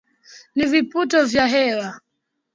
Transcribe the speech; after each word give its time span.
na 0.55 0.65
viputo 0.71 1.19
vya 1.31 1.45
hewa 1.53 1.89